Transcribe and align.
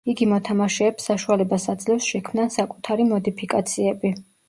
იგი 0.11 0.27
მოთამაშეებს 0.29 1.05
საშუალებას 1.09 1.67
აძლევს 1.75 2.09
შექმნან 2.15 2.53
საკუთარი 2.59 3.09
მოდიფიკაციები. 3.15 4.19